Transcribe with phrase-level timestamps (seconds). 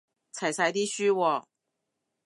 [0.33, 1.43] 齊晒啲書喎